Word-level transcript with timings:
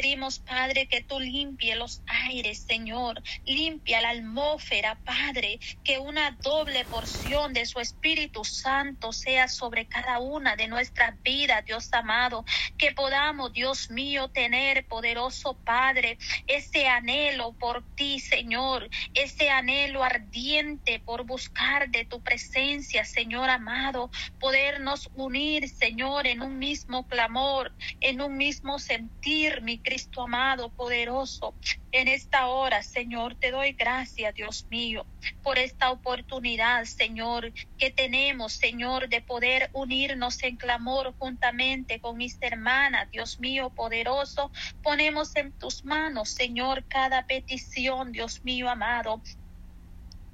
pedimos, 0.00 0.38
Padre, 0.38 0.86
que 0.86 1.02
tú 1.02 1.18
limpie 1.18 1.74
los 1.74 2.02
aires, 2.06 2.60
Señor. 2.68 3.20
Limpia 3.44 4.00
la 4.00 4.10
atmósfera, 4.10 4.96
Padre. 5.04 5.58
Que 5.82 5.98
una 5.98 6.30
doble 6.40 6.84
porción 6.84 7.52
de 7.52 7.66
su 7.66 7.80
Espíritu 7.80 8.44
Santo 8.44 9.12
sea 9.12 9.48
sobre 9.48 9.86
cada 9.86 10.20
una 10.20 10.54
de 10.54 10.68
nuestras 10.68 11.20
vidas, 11.24 11.64
Dios 11.64 11.92
amado. 11.92 12.44
Que 12.76 12.92
podamos, 12.92 13.52
Dios 13.52 13.90
mío, 13.90 14.28
tener, 14.28 14.86
poderoso 14.86 15.54
Padre, 15.64 16.16
ese 16.46 16.86
anhelo 16.86 17.54
por 17.54 17.82
ti, 17.96 18.20
Señor. 18.20 18.88
Ese 19.14 19.50
anhelo 19.50 20.04
ardiente 20.04 21.00
por 21.00 21.24
buscar 21.24 21.88
de 21.88 22.04
tu 22.04 22.22
presencia, 22.22 23.04
Señor 23.04 23.50
amado. 23.50 24.12
Podernos 24.38 25.10
unir, 25.16 25.68
Señor, 25.68 26.28
en 26.28 26.40
un 26.40 26.60
mismo 26.60 27.08
clamor, 27.08 27.72
en 28.00 28.20
un 28.20 28.36
mismo 28.36 28.78
sentir, 28.78 29.60
mi 29.62 29.78
Cristo 29.88 30.20
amado, 30.20 30.68
poderoso. 30.68 31.54
En 31.92 32.08
esta 32.08 32.48
hora, 32.48 32.82
Señor, 32.82 33.36
te 33.36 33.50
doy 33.50 33.72
gracias, 33.72 34.34
Dios 34.34 34.66
mío, 34.68 35.06
por 35.42 35.56
esta 35.56 35.90
oportunidad, 35.90 36.84
Señor, 36.84 37.54
que 37.78 37.90
tenemos, 37.90 38.52
Señor, 38.52 39.08
de 39.08 39.22
poder 39.22 39.70
unirnos 39.72 40.42
en 40.42 40.56
clamor 40.56 41.14
juntamente 41.18 42.00
con 42.00 42.18
mis 42.18 42.36
hermanas, 42.42 43.10
Dios 43.10 43.40
mío, 43.40 43.70
poderoso. 43.70 44.52
Ponemos 44.82 45.34
en 45.36 45.52
tus 45.52 45.82
manos, 45.86 46.28
Señor, 46.28 46.84
cada 46.86 47.26
petición, 47.26 48.12
Dios 48.12 48.44
mío, 48.44 48.68
amado 48.68 49.22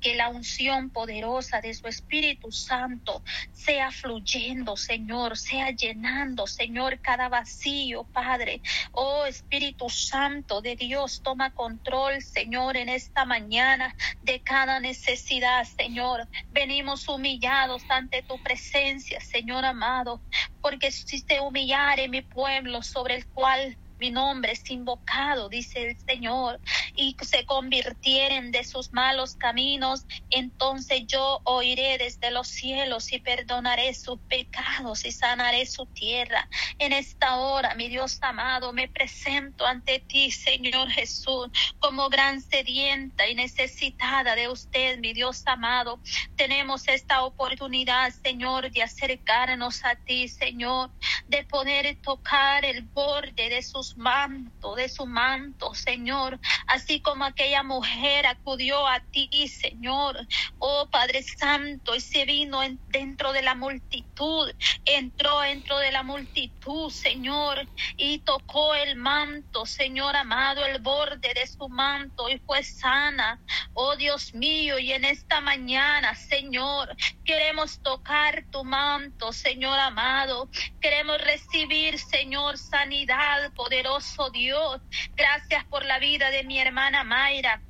que 0.05 0.15
la 0.15 0.29
unción 0.29 0.91
poderosa 0.91 1.63
de 1.63 1.73
su 1.73 1.89
Espíritu 1.89 2.53
Santo 2.53 3.23
sea 3.53 3.91
fluyendo, 3.91 4.77
Señor, 4.77 5.39
sea 5.39 5.71
llenando, 5.71 6.47
Señor, 6.47 7.01
cada 7.01 7.31
vacío, 7.31 8.05
Padre. 8.13 8.61
Oh 8.93 9.25
Espíritu 9.25 9.89
Santo 9.89 10.61
de 10.61 10.77
Dios, 10.77 11.23
toma 11.23 11.55
control, 11.55 12.21
Señor, 12.21 12.77
en 12.77 12.91
esta 12.91 13.25
mañana 13.25 13.97
de 14.21 14.43
cada 14.43 14.79
necesidad, 14.79 15.65
Señor. 15.65 16.29
Venimos 16.53 17.09
humillados 17.09 17.83
ante 17.89 18.23
tu 18.23 18.37
presencia, 18.43 19.19
Señor 19.23 19.65
amado, 19.65 20.21
porque 20.61 20.93
si 20.93 21.23
te 21.23 21.41
humillare 21.41 22.11
mi 22.11 22.21
pueblo 22.21 22.83
sobre 22.83 23.15
el 23.15 23.27
cual 23.29 23.79
mi 24.05 24.11
nombre 24.11 24.53
es 24.53 24.71
invocado, 24.71 25.49
dice 25.49 25.89
el 25.89 25.99
Señor, 25.99 26.61
y 26.95 27.17
se 27.23 27.47
convirtieren 27.47 28.53
de 28.53 28.63
sus 28.63 28.93
malos 28.93 29.35
caminos, 29.35 30.05
entonces 30.29 31.07
yo 31.07 31.41
oiré 31.45 31.97
desde 31.97 32.31
los 32.31 32.49
cielos 32.49 33.11
y 33.15 33.19
perdonaré 33.19 33.95
sus 33.95 34.19
pecados 34.29 35.07
y 35.07 35.11
sanaré 35.11 35.65
su 35.65 35.87
tierra. 35.87 36.51
En 36.79 36.93
esta 36.93 37.39
hora, 37.39 37.75
mi 37.77 37.89
Dios 37.89 38.19
amado, 38.21 38.75
me 38.75 38.89
presento 38.89 39.65
ante 39.65 40.01
ti, 40.01 40.31
Señor 40.31 40.91
Jesús, 40.91 41.49
como 41.79 42.11
gran 42.11 42.43
sedienta 42.43 43.27
y 43.27 43.35
necesitada 43.35 44.35
de 44.35 44.49
usted, 44.49 44.99
mi 44.99 45.15
Dios 45.15 45.43
amado. 45.47 45.99
Tenemos 46.37 46.89
esta 46.89 47.23
oportunidad, 47.23 48.13
Señor, 48.23 48.71
de 48.71 48.83
acercarnos 48.83 49.83
a 49.83 49.97
ti, 49.97 50.29
Señor, 50.29 50.91
de 51.27 51.43
poder 51.45 51.97
tocar 52.03 52.67
el 52.67 52.83
borde 52.83 53.49
de 53.49 53.63
sus 53.63 53.94
manto, 53.97 54.75
de 54.75 54.89
su 54.89 55.07
manto, 55.07 55.75
Señor, 55.75 56.41
así 56.67 57.01
como 57.01 57.25
aquella 57.25 57.63
mujer 57.63 58.27
acudió 58.27 58.87
a 58.87 59.01
ti, 59.01 59.49
Señor, 59.49 60.27
oh 60.59 60.89
Padre 60.91 61.23
Santo, 61.23 61.95
y 61.95 62.01
se 62.01 62.25
vino 62.25 62.61
dentro 62.89 63.33
de 63.33 63.43
la 63.43 63.55
multitud, 63.55 64.51
entró 64.85 65.41
dentro 65.41 65.79
de 65.79 65.93
la 65.93 66.03
multitud, 66.03 66.91
Señor, 66.91 67.67
y 67.97 68.19
tocó 68.19 68.75
el 68.75 68.97
manto, 68.97 69.67
Señor 69.67 70.17
amado, 70.17 70.65
el 70.65 70.81
borde 70.81 71.33
de 71.35 71.47
su 71.47 71.69
manto 71.69 72.29
y 72.29 72.39
fue 72.39 72.63
sana, 72.63 73.41
oh 73.75 73.97
Dios 73.97 74.35
mío, 74.35 74.79
y 74.79 74.93
en 74.93 75.05
esta 75.05 75.41
mañana, 75.41 76.15
Señor, 76.15 76.97
queremos 77.25 77.81
tocar 77.83 78.45
tu 78.51 78.65
manto, 78.65 79.33
Señor 79.33 79.79
amado, 79.79 80.49
queremos 80.81 81.19
recibir, 81.21 81.99
Señor, 81.99 82.59
sanidad, 82.59 83.53
poder 83.55 83.84
Dios. 84.33 84.81
Gracias 85.15 85.65
por 85.65 85.85
la 85.85 85.99
vida 85.99 86.31
de 86.31 86.45
mi 86.45 86.59
hermana 86.59 87.05
Mayra. 87.05 87.61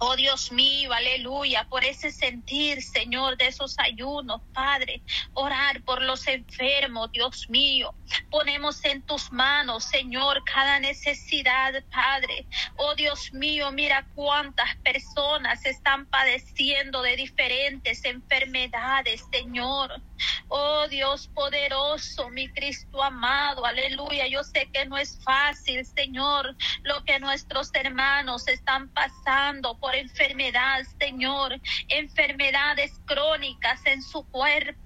Oh 0.00 0.14
Dios 0.14 0.52
mío, 0.52 0.92
aleluya, 0.92 1.66
por 1.68 1.84
ese 1.84 2.12
sentir, 2.12 2.80
Señor, 2.82 3.36
de 3.36 3.48
esos 3.48 3.76
ayunos, 3.80 4.40
Padre. 4.54 5.02
Orar 5.34 5.82
por 5.82 6.02
los 6.02 6.28
enfermos, 6.28 7.10
Dios 7.10 7.50
mío. 7.50 7.92
Ponemos 8.30 8.84
en 8.84 9.02
tus 9.02 9.32
manos, 9.32 9.84
Señor, 9.84 10.44
cada 10.44 10.78
necesidad, 10.78 11.82
Padre. 11.90 12.46
Oh 12.76 12.94
Dios 12.94 13.32
mío, 13.32 13.72
mira 13.72 14.06
cuántas 14.14 14.76
personas 14.76 15.66
están 15.66 16.06
padeciendo 16.06 17.02
de 17.02 17.16
diferentes 17.16 18.04
enfermedades, 18.04 19.24
Señor. 19.32 20.00
Oh 20.50 20.88
Dios 20.88 21.28
poderoso, 21.28 22.30
mi 22.30 22.48
Cristo 22.48 23.02
amado, 23.02 23.66
aleluya. 23.66 24.26
Yo 24.26 24.42
sé 24.42 24.68
que 24.72 24.86
no 24.86 24.96
es 24.96 25.22
fácil, 25.22 25.84
Señor, 25.84 26.56
lo 26.84 27.04
que 27.04 27.20
nuestros 27.20 27.70
hermanos 27.74 28.48
están 28.48 28.88
pasando 28.90 29.78
enfermedad, 29.94 30.80
Señor, 30.98 31.60
enfermedades 31.88 32.98
crónicas 33.04 33.84
en 33.84 34.02
su 34.02 34.26
cuerpo, 34.30 34.80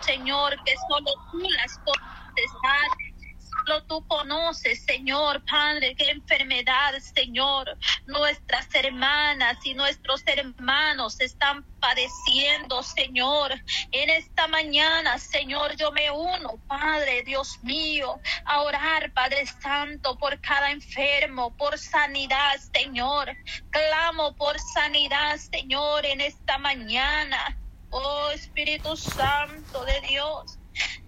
Señor, 0.00 0.56
que 0.64 0.74
solo 0.88 1.10
tú 1.30 1.40
las 1.40 1.78
conoces, 1.78 3.11
Solo 3.52 3.82
tú 3.84 4.06
conoces, 4.08 4.84
Señor, 4.84 5.44
Padre, 5.44 5.94
qué 5.94 6.10
enfermedad, 6.10 6.94
Señor, 7.14 7.76
nuestras 8.06 8.74
hermanas 8.74 9.58
y 9.64 9.74
nuestros 9.74 10.22
hermanos 10.26 11.20
están 11.20 11.64
padeciendo, 11.78 12.82
Señor. 12.82 13.52
En 13.92 14.10
esta 14.10 14.48
mañana, 14.48 15.18
Señor, 15.18 15.76
yo 15.76 15.92
me 15.92 16.10
uno, 16.10 16.58
Padre, 16.66 17.22
Dios 17.24 17.58
mío, 17.62 18.20
a 18.44 18.62
orar, 18.62 19.12
Padre 19.12 19.46
Santo, 19.46 20.16
por 20.18 20.40
cada 20.40 20.70
enfermo, 20.70 21.56
por 21.56 21.78
sanidad, 21.78 22.58
Señor. 22.74 23.36
Clamo 23.70 24.34
por 24.36 24.58
sanidad, 24.58 25.36
Señor, 25.36 26.06
en 26.06 26.20
esta 26.20 26.58
mañana. 26.58 27.58
Oh 27.90 28.30
Espíritu 28.30 28.96
Santo 28.96 29.84
de 29.84 30.00
Dios. 30.08 30.58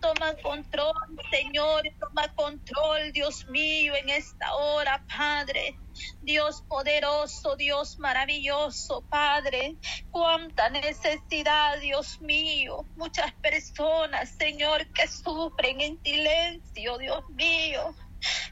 Toma 0.05 0.35
control, 0.43 0.93
Señor, 1.31 1.83
toma 1.99 2.29
control, 2.35 3.11
Dios 3.15 3.49
mío, 3.49 3.95
en 3.95 4.11
esta 4.11 4.55
hora, 4.55 5.03
Padre. 5.09 5.79
Dios 6.21 6.63
poderoso, 6.69 7.57
Dios 7.57 7.99
maravilloso, 7.99 9.07
Padre. 9.09 9.79
Cuánta 10.11 10.69
necesidad, 10.69 11.81
Dios 11.81 12.21
mío. 12.21 12.87
Muchas 12.97 13.33
personas, 13.41 14.29
Señor, 14.37 14.87
que 14.93 15.09
sufren 15.09 15.81
en 15.81 15.99
silencio, 16.05 16.99
Dios 16.99 17.25
mío. 17.31 17.95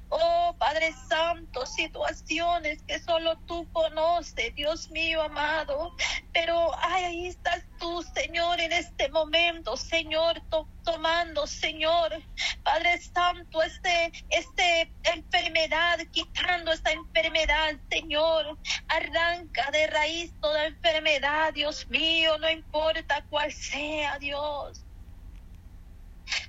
Oh 0.08 0.54
Padre 0.58 0.92
Santo, 1.08 1.66
situaciones 1.66 2.82
que 2.82 2.98
solo 3.00 3.36
tú 3.46 3.66
conoces, 3.72 4.54
Dios 4.54 4.90
mío 4.90 5.22
amado. 5.22 5.94
Pero 6.32 6.70
ahí 6.84 7.26
estás 7.26 7.64
tú, 7.78 8.02
Señor, 8.14 8.60
en 8.60 8.72
este 8.72 9.08
momento, 9.08 9.76
Señor, 9.76 10.42
tomando, 10.84 11.46
Señor, 11.46 12.12
Padre 12.62 12.98
Santo, 12.98 13.62
este, 13.62 14.12
este 14.30 14.92
enfermedad, 15.04 15.98
quitando 16.10 16.72
esta 16.72 16.92
enfermedad, 16.92 17.74
Señor. 17.90 18.58
Arranca 18.88 19.70
de 19.72 19.86
raíz 19.86 20.32
toda 20.40 20.66
enfermedad, 20.66 21.52
Dios 21.54 21.88
mío, 21.88 22.38
no 22.38 22.50
importa 22.50 23.24
cuál 23.30 23.52
sea, 23.52 24.18
Dios. 24.18 24.84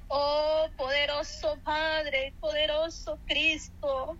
Oh, 0.08 0.68
poderoso 0.78 1.60
Padre, 1.64 2.36
poderoso 2.40 3.20
Cristo. 3.26 4.20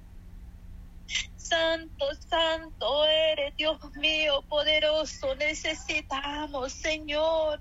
Santo, 1.36 2.06
santo 2.28 3.06
eres, 3.06 3.54
Dios 3.58 3.78
mío, 3.98 4.44
poderoso. 4.50 5.36
Necesitamos, 5.36 6.74
Señor. 6.74 7.60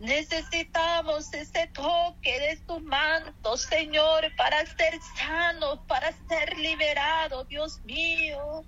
Necesitamos 0.00 1.32
ese 1.34 1.66
toque 1.74 2.40
de 2.40 2.56
tu 2.66 2.80
manto, 2.80 3.58
Señor, 3.58 4.34
para 4.34 4.64
ser 4.64 4.98
sanos, 5.18 5.80
para 5.86 6.10
ser 6.26 6.56
liberados, 6.56 7.46
Dios 7.48 7.82
mío. 7.84 8.64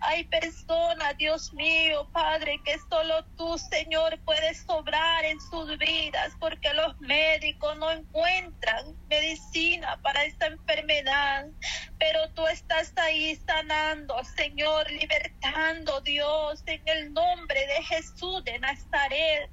Hay 0.00 0.24
personas, 0.24 1.16
Dios 1.16 1.54
mío, 1.54 2.06
Padre, 2.12 2.60
que 2.66 2.76
solo 2.90 3.24
tú, 3.38 3.56
Señor, 3.56 4.20
puedes 4.26 4.58
sobrar 4.64 5.24
en 5.24 5.40
sus 5.40 5.78
vidas 5.78 6.34
porque 6.38 6.74
los 6.74 7.00
médicos 7.00 7.74
no 7.78 7.90
encuentran 7.90 8.94
medicina 9.08 9.98
para 10.02 10.24
esta 10.24 10.48
enfermedad. 10.48 11.46
Pero 11.98 12.28
tú 12.34 12.46
estás 12.46 12.92
ahí 12.98 13.36
sanando, 13.36 14.22
Señor, 14.36 14.90
libertando, 14.90 16.02
Dios, 16.02 16.62
en 16.66 16.82
el 16.84 17.12
nombre 17.14 17.66
de 17.66 17.82
Jesús 17.84 18.44
de 18.44 18.58
Nazaret. 18.58 19.50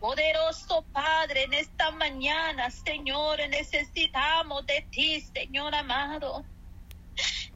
Poderoso 0.00 0.84
Padre, 0.92 1.44
en 1.44 1.54
esta 1.54 1.90
mañana, 1.92 2.70
Señor, 2.70 3.38
necesitamos 3.48 4.66
de 4.66 4.86
ti, 4.90 5.20
Señor 5.20 5.74
amado. 5.74 6.44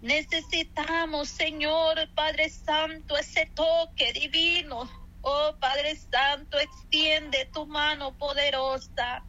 Necesitamos, 0.00 1.28
Señor 1.28 2.08
Padre 2.14 2.48
Santo, 2.50 3.16
ese 3.16 3.46
toque 3.54 4.12
divino. 4.12 4.88
Oh 5.22 5.56
Padre 5.58 5.96
Santo, 5.96 6.58
extiende 6.58 7.48
tu 7.52 7.66
mano 7.66 8.16
poderosa. 8.16 9.24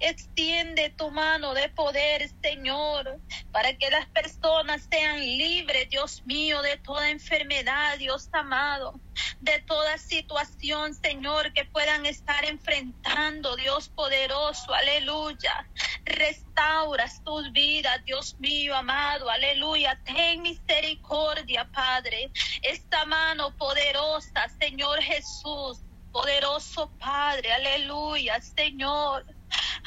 Extiende 0.00 0.90
tu 0.96 1.10
mano 1.10 1.54
de 1.54 1.68
poder, 1.70 2.28
Señor, 2.42 3.22
para 3.50 3.74
que 3.76 3.90
las 3.90 4.06
personas 4.10 4.86
sean 4.90 5.20
libres, 5.20 5.88
Dios 5.90 6.22
mío, 6.24 6.62
de 6.62 6.76
toda 6.78 7.10
enfermedad, 7.10 7.98
Dios 7.98 8.28
amado, 8.32 8.92
de 9.40 9.62
toda 9.62 9.98
situación, 9.98 10.94
Señor, 10.94 11.52
que 11.54 11.64
puedan 11.66 12.06
estar 12.06 12.44
enfrentando, 12.44 13.56
Dios 13.56 13.88
poderoso, 13.90 14.74
aleluya. 14.74 15.68
Restauras 16.04 17.22
tus 17.24 17.50
vidas, 17.52 18.02
Dios 18.04 18.36
mío, 18.38 18.76
amado, 18.76 19.30
aleluya. 19.30 20.00
Ten 20.04 20.42
misericordia, 20.42 21.68
Padre. 21.72 22.30
Esta 22.62 23.04
mano 23.06 23.56
poderosa, 23.56 24.48
Señor 24.60 25.02
Jesús, 25.02 25.84
poderoso 26.12 26.94
Padre, 26.98 27.52
aleluya, 27.52 28.40
Señor. 28.40 29.24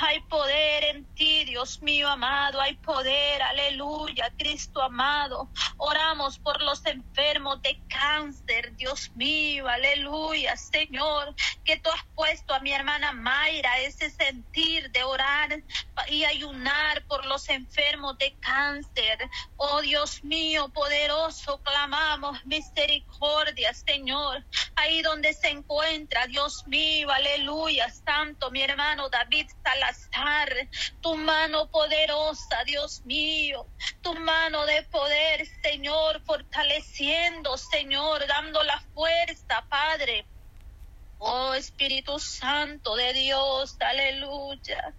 Hay 0.01 0.21
poder 0.21 0.85
en 0.85 1.05
ti, 1.13 1.43
Dios 1.43 1.81
mío 1.81 2.07
amado, 2.07 2.61
hay 2.61 2.75
poder, 2.77 3.41
aleluya, 3.41 4.31
Cristo 4.37 4.81
amado. 4.81 5.49
Oramos 5.75 6.39
por 6.39 6.61
los 6.61 6.85
enfermos 6.85 7.61
de 7.61 7.77
cáncer, 7.89 8.73
Dios 8.77 9.11
mío, 9.15 9.67
aleluya, 9.67 10.55
Señor, 10.55 11.35
que 11.65 11.75
tú 11.77 11.89
has 11.89 12.03
puesto 12.15 12.53
a 12.53 12.61
mi 12.61 12.71
hermana 12.71 13.11
Mayra 13.11 13.77
ese 13.79 14.09
sentir 14.09 14.89
de 14.91 15.03
orar 15.03 15.61
y 16.07 16.25
ayunar 16.25 17.05
por 17.07 17.25
los 17.25 17.49
enfermos 17.49 18.17
de 18.17 18.35
cáncer. 18.39 19.17
Oh 19.55 19.81
Dios 19.81 20.23
mío, 20.23 20.69
poderoso, 20.69 21.61
clamamos 21.61 22.43
misericordia, 22.45 23.73
Señor. 23.73 24.45
Ahí 24.75 25.01
donde 25.01 25.33
se 25.33 25.49
encuentra, 25.49 26.27
Dios 26.27 26.63
mío, 26.67 27.09
aleluya, 27.11 27.89
santo, 27.89 28.51
mi 28.51 28.61
hermano 28.61 29.09
David 29.09 29.47
Salazar, 29.63 30.69
tu 31.01 31.15
mano 31.15 31.69
poderosa, 31.69 32.63
Dios 32.65 33.01
mío, 33.05 33.67
tu 34.01 34.13
mano 34.15 34.65
de 34.65 34.83
poder, 34.83 35.45
Señor, 35.61 36.21
fortaleciendo, 36.25 37.57
Señor, 37.57 38.25
dando 38.27 38.63
la 38.63 38.79
fuerza, 38.93 39.65
Padre. 39.69 40.25
Oh 41.17 41.53
Espíritu 41.53 42.17
Santo 42.17 42.95
de 42.95 43.11
Dios, 43.11 43.75
aleluya. 43.81 44.95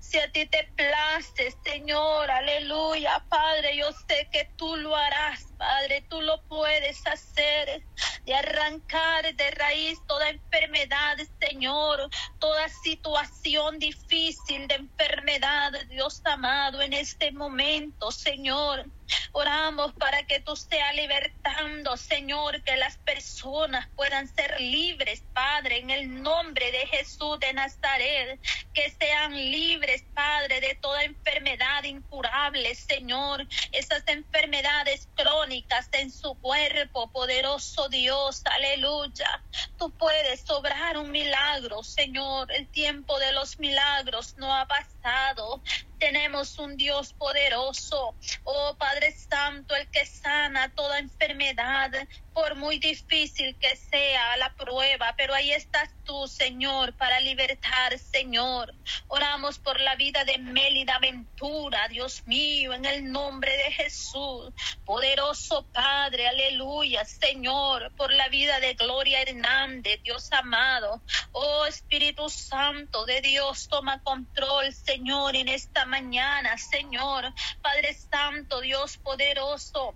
Si 0.00 0.18
a 0.18 0.30
ti 0.32 0.46
te 0.46 0.70
place, 0.74 1.54
Señor, 1.64 2.30
aleluya, 2.30 3.24
Padre, 3.28 3.76
yo 3.76 3.90
sé 4.08 4.28
que 4.32 4.48
tú 4.56 4.76
lo 4.76 4.96
harás, 4.96 5.44
Padre, 5.58 6.06
tú 6.08 6.22
lo 6.22 6.42
puedes 6.48 7.06
hacer, 7.06 7.84
de 8.24 8.34
arrancar 8.34 9.34
de 9.34 9.50
raíz 9.50 9.98
toda 10.06 10.30
enfermedad, 10.30 11.18
Señor, 11.48 12.10
toda 12.38 12.68
situación 12.68 13.78
difícil 13.78 14.68
de 14.68 14.74
enfermedad, 14.74 15.72
Dios 15.88 16.20
amado, 16.26 16.82
en 16.82 16.92
este 16.92 17.32
momento, 17.32 18.10
Señor. 18.10 18.84
Oramos 19.32 19.94
para 19.94 20.24
que 20.24 20.40
tú 20.40 20.54
seas 20.54 20.94
libertando, 20.94 21.96
Señor, 21.96 22.62
que 22.62 22.76
las 22.76 22.98
personas 22.98 23.88
puedan 23.96 24.28
ser 24.28 24.60
libres, 24.60 25.22
Padre, 25.32 25.78
en 25.78 25.88
el 25.90 26.22
nombre 26.22 26.70
de 26.70 26.86
Jesús 26.88 27.40
de 27.40 27.54
Nazaret, 27.54 28.38
que 28.74 28.90
sean 28.90 29.34
libres, 29.34 30.04
Padre, 30.14 30.60
de 30.60 30.74
toda 30.74 31.04
enfermedad 31.04 31.84
incurable, 31.84 32.74
Señor, 32.74 33.46
esas 33.72 34.02
enfermedades 34.08 35.08
crónicas 35.14 35.88
en 35.92 36.10
su 36.10 36.34
cuerpo, 36.34 37.10
poderoso 37.10 37.88
Dios, 37.88 38.42
aleluya. 38.44 39.42
Tú 39.78 39.90
puedes 39.92 40.48
obrar 40.50 40.98
un 40.98 41.10
milagro, 41.10 41.37
Señor. 41.82 42.50
El 42.52 42.68
tiempo 42.70 43.18
de 43.18 43.32
los 43.32 43.58
milagros 43.58 44.34
no 44.36 44.54
ha 44.54 44.66
pasado. 44.66 45.62
Tenemos 45.98 46.58
un 46.58 46.76
Dios 46.76 47.12
poderoso, 47.12 48.14
oh 48.44 48.76
Padre 48.78 49.12
Santo, 49.12 49.74
el 49.74 49.88
que 49.90 50.06
sana 50.06 50.72
toda 50.74 50.98
enfermedad, 50.98 51.90
por 52.32 52.54
muy 52.54 52.78
difícil 52.78 53.56
que 53.58 53.74
sea 53.74 54.36
la 54.36 54.54
prueba, 54.54 55.12
pero 55.16 55.34
ahí 55.34 55.50
estás 55.50 55.90
tú, 56.04 56.28
Señor, 56.28 56.96
para 56.96 57.18
libertar, 57.18 57.98
Señor. 57.98 58.72
Oramos 59.08 59.58
por 59.58 59.80
la 59.80 59.96
vida 59.96 60.24
de 60.24 60.38
Mélida 60.38 61.00
Ventura, 61.00 61.88
Dios 61.88 62.22
mío, 62.26 62.74
en 62.74 62.84
el 62.84 63.10
nombre 63.10 63.56
de 63.56 63.72
Jesús. 63.72 64.52
Poderoso 64.84 65.66
Padre, 65.72 66.28
aleluya, 66.28 67.04
Señor, 67.04 67.92
por 67.96 68.12
la 68.12 68.28
vida 68.28 68.60
de 68.60 68.74
Gloria 68.74 69.20
Hernández, 69.22 70.00
Dios 70.04 70.32
amado. 70.32 71.02
Oh 71.32 71.66
Espíritu 71.66 72.30
Santo 72.30 73.04
de 73.04 73.20
Dios, 73.20 73.68
toma 73.68 74.00
control, 74.04 74.72
Señor, 74.72 75.34
en 75.34 75.48
esta 75.48 75.84
mañana, 75.88 76.56
Señor. 76.58 77.24
Padre 77.62 77.94
Santo, 77.94 78.60
Dios 78.60 78.96
poderoso. 78.98 79.94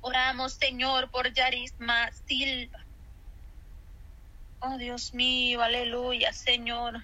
Oramos, 0.00 0.54
Señor, 0.54 1.10
por 1.10 1.32
Yarisma 1.32 2.10
Silva. 2.26 2.84
Oh 4.60 4.76
Dios 4.76 5.14
mío, 5.14 5.62
aleluya, 5.62 6.32
Señor. 6.32 7.02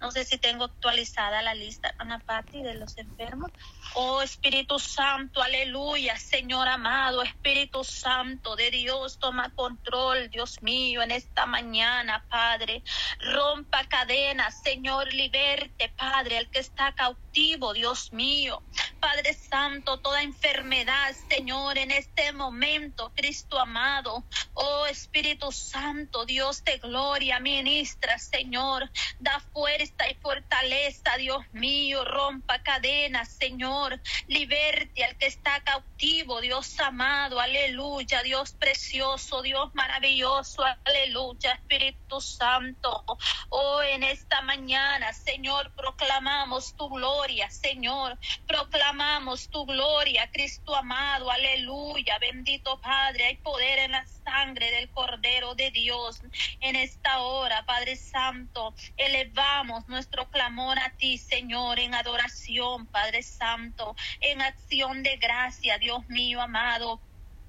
No 0.00 0.10
sé 0.10 0.24
si 0.24 0.36
tengo 0.38 0.64
actualizada 0.64 1.40
la 1.42 1.54
lista, 1.54 1.94
Ana 1.98 2.18
Pati, 2.18 2.62
de 2.62 2.74
los 2.74 2.98
enfermos. 2.98 3.50
Oh 3.94 4.20
Espíritu 4.20 4.78
Santo, 4.78 5.42
aleluya, 5.42 6.16
Señor 6.18 6.68
amado, 6.68 7.22
Espíritu 7.22 7.82
Santo 7.82 8.56
de 8.56 8.70
Dios, 8.70 9.18
toma 9.18 9.54
control, 9.54 10.28
Dios 10.28 10.62
mío, 10.62 11.02
en 11.02 11.12
esta 11.12 11.46
mañana, 11.46 12.26
Padre. 12.28 12.82
Rompa 13.20 13.84
cadenas, 13.88 14.60
Señor, 14.62 15.12
liberte, 15.14 15.88
Padre, 15.96 16.38
el 16.38 16.50
que 16.50 16.58
está 16.58 16.94
cautivo, 16.94 17.72
Dios 17.72 18.12
mío. 18.12 18.62
Padre 19.06 19.34
Santo, 19.34 20.00
toda 20.00 20.20
enfermedad, 20.20 21.14
Señor, 21.30 21.78
en 21.78 21.92
este 21.92 22.32
momento, 22.32 23.12
Cristo 23.14 23.56
amado. 23.56 24.24
Oh 24.54 24.84
Espíritu 24.86 25.52
Santo, 25.52 26.26
Dios 26.26 26.64
de 26.64 26.78
gloria, 26.78 27.38
ministra, 27.38 28.18
Señor. 28.18 28.90
Da 29.20 29.38
fuerza 29.52 30.10
y 30.10 30.14
fortaleza, 30.16 31.16
Dios 31.18 31.44
mío. 31.52 32.04
Rompa 32.04 32.60
cadenas, 32.64 33.28
Señor. 33.28 34.00
Liberte 34.26 35.04
al 35.04 35.16
que 35.18 35.26
está 35.26 35.60
cautivo, 35.60 36.40
Dios 36.40 36.80
amado. 36.80 37.38
Aleluya, 37.38 38.24
Dios 38.24 38.54
precioso, 38.54 39.40
Dios 39.42 39.72
maravilloso. 39.74 40.64
Aleluya, 40.84 41.52
Espíritu 41.52 42.20
Santo. 42.20 43.04
Oh, 43.50 43.82
en 43.82 44.02
esta 44.02 44.42
mañana, 44.42 45.12
Señor, 45.12 45.72
proclamamos 45.76 46.74
tu 46.74 46.88
gloria, 46.88 47.48
Señor. 47.50 48.18
Proclamamos 48.48 48.95
Amamos 48.96 49.50
tu 49.50 49.66
gloria, 49.66 50.30
Cristo 50.32 50.74
amado, 50.74 51.30
aleluya, 51.30 52.18
bendito 52.18 52.80
Padre, 52.80 53.26
hay 53.26 53.36
poder 53.36 53.80
en 53.80 53.92
la 53.92 54.06
sangre 54.06 54.70
del 54.70 54.90
Cordero 54.90 55.54
de 55.54 55.70
Dios. 55.70 56.22
En 56.60 56.76
esta 56.76 57.20
hora, 57.20 57.66
Padre 57.66 57.96
Santo, 57.96 58.74
elevamos 58.96 59.86
nuestro 59.86 60.30
clamor 60.30 60.78
a 60.78 60.96
ti, 60.96 61.18
Señor, 61.18 61.78
en 61.78 61.94
adoración, 61.94 62.86
Padre 62.86 63.22
Santo, 63.22 63.94
en 64.20 64.40
acción 64.40 65.02
de 65.02 65.18
gracia, 65.18 65.76
Dios 65.76 66.08
mío 66.08 66.40
amado. 66.40 67.05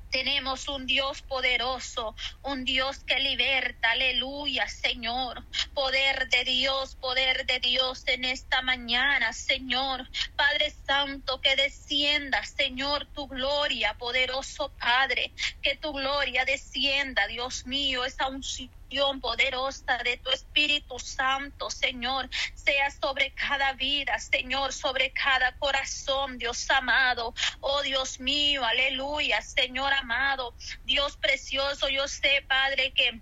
Tenemos 0.09 0.67
un 0.67 0.85
Dios 0.85 1.21
poderoso, 1.21 2.15
un 2.41 2.63
Dios 2.63 3.03
que 3.03 3.19
liberta, 3.19 3.91
aleluya, 3.91 4.67
Señor. 4.67 5.45
Poder 5.73 6.29
de 6.29 6.43
Dios, 6.45 6.95
poder 6.95 7.45
de 7.45 7.59
Dios 7.59 8.03
en 8.07 8.25
esta 8.25 8.61
mañana, 8.61 9.33
Señor. 9.33 10.07
Padre 10.35 10.71
Santo, 10.71 11.41
que 11.41 11.55
descienda, 11.55 12.43
Señor, 12.43 13.07
tu 13.13 13.27
gloria, 13.27 13.95
poderoso 13.97 14.73
Padre. 14.79 15.33
Que 15.61 15.75
tu 15.75 15.93
gloria 15.93 16.45
descienda, 16.45 17.27
Dios 17.27 17.65
mío, 17.65 18.05
esa 18.05 18.27
unción 18.27 18.76
poderosa 19.21 19.97
de 20.03 20.17
tu 20.17 20.29
Espíritu 20.29 20.99
Santo, 20.99 21.69
Señor, 21.69 22.29
sea 22.55 22.89
sobre 22.91 23.33
cada 23.33 23.73
vida, 23.73 24.17
Señor, 24.19 24.73
sobre 24.73 25.11
cada 25.11 25.57
corazón, 25.57 26.37
Dios 26.37 26.69
amado. 26.69 27.33
Oh 27.59 27.81
Dios 27.81 28.19
mío, 28.19 28.63
aleluya, 28.63 29.41
Señor 29.41 29.93
amado, 29.93 30.55
Dios 30.83 31.17
precioso, 31.17 31.89
yo 31.89 32.07
sé, 32.07 32.45
Padre, 32.47 32.93
que 32.93 33.21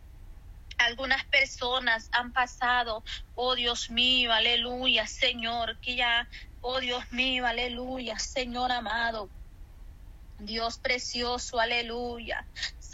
algunas 0.77 1.25
personas 1.27 2.09
han 2.11 2.31
pasado, 2.33 3.03
oh 3.33 3.55
Dios 3.55 3.89
mío, 3.89 4.31
aleluya, 4.33 5.07
Señor, 5.07 5.79
que 5.79 5.95
ya, 5.95 6.27
oh 6.61 6.79
Dios 6.79 7.03
mío, 7.11 7.45
aleluya, 7.47 8.19
Señor 8.19 8.71
amado 8.71 9.31
Dios 10.37 10.79
precioso, 10.79 11.59
aleluya. 11.59 12.45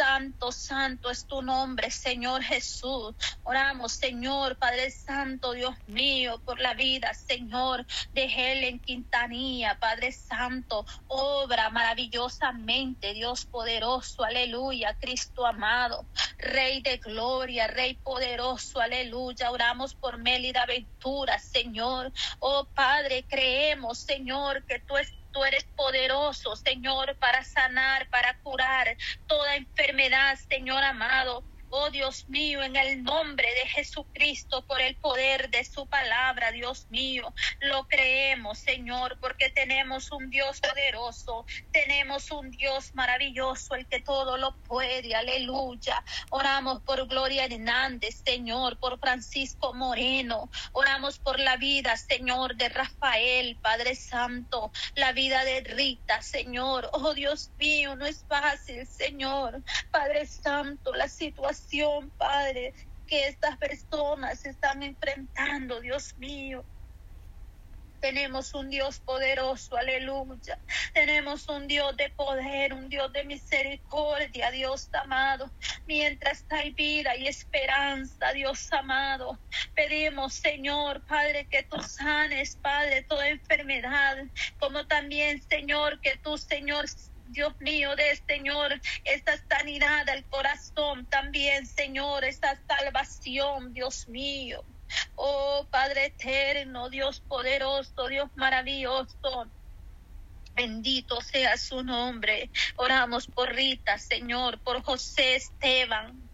Santo, 0.01 0.51
santo 0.51 1.11
es 1.11 1.27
tu 1.27 1.43
nombre, 1.43 1.91
Señor 1.91 2.41
Jesús. 2.41 3.13
Oramos, 3.43 3.91
Señor, 3.91 4.57
Padre 4.57 4.89
Santo, 4.89 5.51
Dios 5.51 5.75
mío, 5.85 6.41
por 6.43 6.59
la 6.59 6.73
vida, 6.73 7.13
Señor, 7.13 7.85
de 8.11 8.23
Helen 8.23 8.79
Quintanilla, 8.79 9.77
Padre 9.79 10.11
Santo, 10.11 10.87
obra 11.05 11.69
maravillosamente, 11.69 13.13
Dios 13.13 13.45
poderoso, 13.45 14.23
aleluya, 14.23 14.97
Cristo 14.99 15.45
amado, 15.45 16.09
Rey 16.39 16.81
de 16.81 16.97
gloria, 16.97 17.67
Rey 17.67 17.93
poderoso, 17.93 18.79
aleluya. 18.79 19.51
Oramos 19.51 19.93
por 19.93 20.17
Mélida 20.17 20.65
Ventura, 20.65 21.37
Señor. 21.37 22.11
Oh 22.39 22.67
Padre, 22.73 23.27
creemos, 23.29 23.99
Señor, 23.99 24.65
que 24.65 24.79
tú 24.79 24.97
estás 24.97 25.20
Tú 25.31 25.43
eres 25.45 25.65
poderoso, 25.75 26.55
Señor, 26.55 27.17
para 27.19 27.43
sanar, 27.43 28.09
para 28.09 28.37
curar 28.41 28.97
toda 29.27 29.55
enfermedad, 29.55 30.37
Señor 30.49 30.83
amado. 30.83 31.45
Oh 31.73 31.89
Dios 31.89 32.27
mío, 32.27 32.61
en 32.63 32.75
el 32.75 33.01
nombre 33.01 33.47
de 33.53 33.69
Jesucristo, 33.69 34.65
por 34.65 34.81
el 34.81 34.97
poder 34.97 35.49
de 35.51 35.63
su 35.63 35.87
palabra, 35.87 36.51
Dios 36.51 36.85
mío, 36.89 37.33
lo 37.61 37.87
creemos, 37.87 38.59
Señor, 38.59 39.17
porque 39.21 39.49
tenemos 39.51 40.11
un 40.11 40.29
Dios 40.29 40.59
poderoso, 40.59 41.45
tenemos 41.71 42.29
un 42.29 42.51
Dios 42.51 42.93
maravilloso, 42.93 43.75
el 43.75 43.87
que 43.87 44.01
todo 44.01 44.35
lo 44.35 44.57
puede, 44.67 45.15
aleluya. 45.15 46.03
Oramos 46.29 46.81
por 46.81 47.07
Gloria 47.07 47.45
Hernández, 47.45 48.21
Señor, 48.25 48.77
por 48.77 48.99
Francisco 48.99 49.73
Moreno, 49.73 50.51
oramos 50.73 51.19
por 51.19 51.39
la 51.39 51.55
vida, 51.55 51.95
Señor, 51.95 52.57
de 52.57 52.67
Rafael, 52.67 53.57
Padre 53.61 53.95
Santo, 53.95 54.73
la 54.95 55.13
vida 55.13 55.45
de 55.45 55.61
Rita, 55.61 56.21
Señor. 56.21 56.89
Oh 56.91 57.13
Dios 57.13 57.49
mío, 57.57 57.95
no 57.95 58.05
es 58.05 58.25
fácil, 58.27 58.85
Señor, 58.85 59.63
Padre 59.89 60.25
Santo, 60.25 60.93
la 60.93 61.07
situación 61.07 61.60
Padre, 62.17 62.73
que 63.07 63.27
estas 63.27 63.57
personas 63.57 64.45
están 64.45 64.83
enfrentando, 64.83 65.79
Dios 65.81 66.15
mío. 66.17 66.63
Tenemos 67.99 68.55
un 68.55 68.69
Dios 68.69 68.99
poderoso, 68.99 69.77
aleluya. 69.77 70.57
Tenemos 70.93 71.47
un 71.47 71.67
Dios 71.67 71.95
de 71.97 72.09
poder, 72.09 72.73
un 72.73 72.89
Dios 72.89 73.13
de 73.13 73.23
misericordia, 73.25 74.49
Dios 74.49 74.89
amado. 74.93 75.51
Mientras 75.85 76.43
hay 76.49 76.71
vida 76.71 77.15
y 77.15 77.27
esperanza, 77.27 78.33
Dios 78.33 78.73
amado. 78.73 79.39
Pedimos, 79.75 80.33
Señor, 80.33 81.05
Padre, 81.05 81.47
que 81.47 81.61
tú 81.63 81.79
sanes, 81.79 82.55
Padre, 82.55 83.03
toda 83.03 83.27
enfermedad. 83.27 84.17
Como 84.59 84.87
también, 84.87 85.39
Señor, 85.47 86.01
que 86.01 86.17
tú, 86.17 86.39
Señor, 86.39 86.85
Dios 87.31 87.59
mío, 87.61 87.95
de 87.95 88.15
Señor, 88.27 88.79
esta 89.05 89.37
sanidad 89.47 90.07
al 90.09 90.25
corazón 90.25 91.05
también, 91.05 91.65
Señor, 91.65 92.25
esta 92.25 92.59
salvación, 92.67 93.73
Dios 93.73 94.07
mío. 94.09 94.63
Oh 95.15 95.65
Padre 95.71 96.07
eterno, 96.07 96.89
Dios 96.89 97.21
poderoso, 97.21 98.07
Dios 98.09 98.29
maravilloso. 98.35 99.47
Bendito 100.53 101.21
sea 101.21 101.57
su 101.57 101.81
nombre. 101.83 102.49
Oramos 102.75 103.27
por 103.27 103.53
Rita, 103.53 103.97
Señor, 103.97 104.59
por 104.59 104.83
José 104.83 105.35
Esteban, 105.35 106.29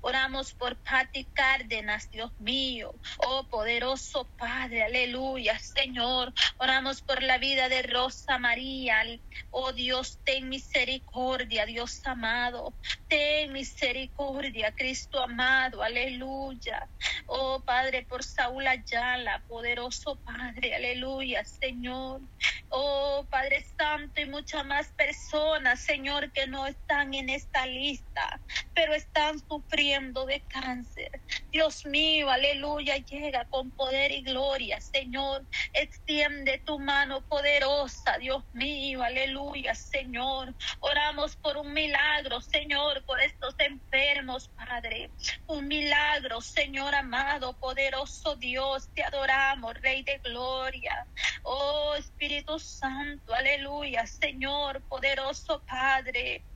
Oramos 0.00 0.54
por 0.54 0.76
Pati 0.82 1.24
Cárdenas, 1.32 2.08
Dios 2.10 2.32
mío. 2.38 2.94
Oh 3.18 3.44
poderoso 3.48 4.30
Padre, 4.36 4.84
aleluya, 4.84 5.58
Señor. 5.58 6.32
Oramos 6.58 7.02
por 7.02 7.22
la 7.22 7.38
vida 7.38 7.68
de 7.68 7.82
Rosa 7.82 8.38
María. 8.38 9.02
Oh 9.50 9.72
Dios, 9.72 10.20
ten 10.24 10.48
misericordia, 10.48 11.66
Dios 11.66 12.00
amado. 12.06 12.74
Ten 13.08 13.52
misericordia, 13.52 14.72
Cristo 14.72 15.20
amado, 15.20 15.82
aleluya. 15.82 16.88
Oh 17.30 17.62
Padre, 17.64 18.06
por 18.08 18.24
Saúl 18.24 18.66
Ayala, 18.66 19.44
poderoso 19.46 20.18
Padre, 20.24 20.74
aleluya, 20.74 21.44
Señor. 21.44 22.22
Oh 22.70 23.26
Padre 23.30 23.64
Santo 23.76 24.20
y 24.20 24.26
muchas 24.26 24.64
más 24.64 24.92
personas, 24.94 25.80
Señor, 25.80 26.32
que 26.32 26.46
no 26.46 26.66
están 26.66 27.12
en 27.12 27.28
esta 27.28 27.66
lista 27.66 28.40
pero 28.74 28.94
están 28.94 29.40
sufriendo 29.48 30.24
de 30.26 30.44
cáncer. 30.48 31.10
Dios 31.58 31.84
mío, 31.86 32.30
aleluya, 32.30 32.98
llega 32.98 33.44
con 33.46 33.72
poder 33.72 34.12
y 34.12 34.22
gloria, 34.22 34.80
Señor. 34.80 35.44
Extiende 35.72 36.62
tu 36.64 36.78
mano 36.78 37.26
poderosa, 37.26 38.16
Dios 38.16 38.44
mío, 38.52 39.02
aleluya, 39.02 39.74
Señor. 39.74 40.54
Oramos 40.78 41.34
por 41.34 41.56
un 41.56 41.72
milagro, 41.72 42.40
Señor, 42.40 43.04
por 43.04 43.20
estos 43.20 43.56
enfermos, 43.58 44.48
Padre. 44.50 45.10
Un 45.46 45.66
milagro, 45.66 46.40
Señor 46.40 46.94
amado, 46.94 47.58
poderoso 47.58 48.36
Dios, 48.36 48.88
te 48.94 49.02
adoramos, 49.02 49.74
Rey 49.80 50.04
de 50.04 50.18
gloria. 50.18 51.08
Oh 51.42 51.96
Espíritu 51.98 52.60
Santo, 52.60 53.34
aleluya, 53.34 54.06
Señor, 54.06 54.84
poderoso 54.86 55.64
Padre. 55.66 56.46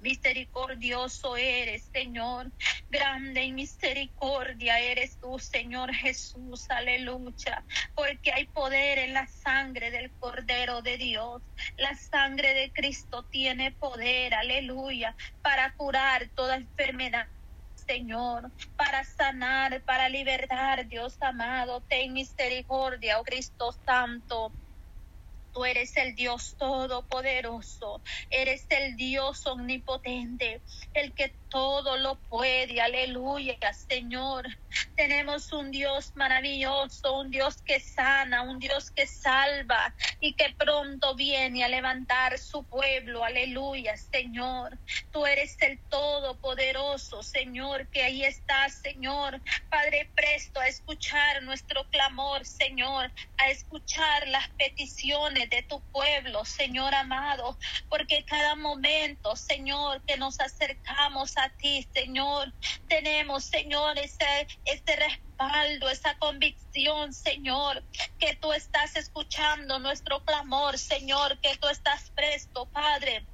Misericordioso 0.00 1.36
eres, 1.36 1.90
Señor. 1.92 2.52
Grande 2.88 3.44
y 3.44 3.52
misericordia 3.52 4.78
eres 4.78 5.18
tú, 5.20 5.38
Señor 5.38 5.92
Jesús. 5.92 6.66
Aleluya. 6.70 7.64
Porque 7.94 8.32
hay 8.32 8.46
poder 8.46 8.98
en 8.98 9.14
la 9.14 9.26
sangre 9.26 9.90
del 9.90 10.12
Cordero 10.18 10.82
de 10.82 10.98
Dios. 10.98 11.42
La 11.76 11.94
sangre 11.94 12.54
de 12.54 12.72
Cristo 12.72 13.26
tiene 13.30 13.72
poder, 13.72 14.34
aleluya, 14.34 15.16
para 15.42 15.74
curar 15.74 16.30
toda 16.34 16.56
enfermedad. 16.56 17.28
Señor, 17.74 18.52
para 18.76 19.02
sanar, 19.04 19.82
para 19.84 20.08
libertar, 20.08 20.86
Dios 20.88 21.16
amado, 21.20 21.80
ten 21.88 22.12
misericordia, 22.12 23.18
oh 23.18 23.24
Cristo 23.24 23.72
Santo. 23.86 24.54
Tú 25.58 25.64
eres 25.64 25.96
el 25.96 26.14
Dios 26.14 26.54
todopoderoso, 26.56 28.00
eres 28.30 28.64
el 28.68 28.94
Dios 28.94 29.44
omnipotente, 29.44 30.62
el 30.94 31.12
que 31.14 31.36
todo 31.48 31.96
lo 31.96 32.20
puede. 32.28 32.80
Aleluya, 32.80 33.58
Señor. 33.72 34.46
Tenemos 34.94 35.52
un 35.52 35.72
Dios 35.72 36.12
maravilloso, 36.14 37.18
un 37.18 37.30
Dios 37.30 37.60
que 37.62 37.80
sana, 37.80 38.42
un 38.42 38.60
Dios 38.60 38.92
que 38.92 39.08
salva 39.08 39.96
y 40.20 40.34
que 40.34 40.54
pronto 40.58 41.14
viene 41.14 41.64
a 41.64 41.68
levantar 41.68 42.38
su 42.38 42.64
pueblo. 42.64 43.24
Aleluya, 43.24 43.96
Señor. 43.96 44.78
Tú 45.12 45.26
eres 45.26 45.56
el 45.60 45.78
todopoderoso, 45.88 47.22
Señor, 47.22 47.86
que 47.88 48.02
ahí 48.02 48.24
está, 48.24 48.68
Señor. 48.68 49.40
Padre, 49.70 50.10
presto 50.14 50.60
a 50.60 50.68
escuchar 50.68 51.42
nuestro 51.42 51.88
clamor, 51.90 52.44
Señor, 52.44 53.10
a 53.36 53.50
escuchar 53.50 54.26
las 54.28 54.48
peticiones 54.50 55.50
de 55.50 55.62
tu 55.62 55.80
pueblo, 55.92 56.44
Señor 56.44 56.94
amado, 56.94 57.58
porque 57.88 58.24
cada 58.24 58.56
momento, 58.56 59.36
Señor, 59.36 60.02
que 60.04 60.16
nos 60.16 60.40
acercamos 60.40 61.36
a 61.38 61.50
ti, 61.50 61.86
Señor. 61.94 62.52
Tenemos, 62.88 63.44
Señor, 63.44 63.98
ese, 63.98 64.46
este 64.64 64.96
respaldo, 65.38 65.88
esa 65.88 66.18
convicción, 66.18 67.12
Señor, 67.12 67.82
que 68.18 68.34
tú 68.36 68.52
estás 68.52 68.96
escuchando 68.96 69.78
nuestro 69.78 70.24
clamor, 70.24 70.78
Señor, 70.78 71.38
que 71.40 71.56
tú 71.56 71.68
estás 71.68 72.10
presto, 72.14 72.66
Padre 72.66 73.24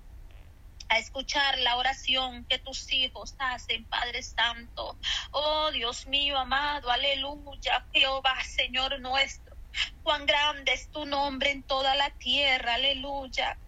a 0.90 0.98
escuchar 0.98 1.58
la 1.60 1.78
oración 1.78 2.44
que 2.44 2.58
tus 2.58 2.92
hijos 2.92 3.34
hacen, 3.38 3.86
Padre 3.86 4.22
Santo. 4.22 4.98
Oh 5.30 5.70
Dios 5.72 6.06
mío 6.06 6.36
amado, 6.38 6.90
aleluya, 6.90 7.86
Jehová, 7.90 8.36
Señor 8.44 9.00
nuestro. 9.00 9.56
Cuán 10.02 10.26
grande 10.26 10.74
es 10.74 10.90
tu 10.90 11.06
nombre 11.06 11.52
en 11.52 11.62
toda 11.62 11.94
la 11.94 12.10
tierra, 12.10 12.74
aleluya. 12.74 13.58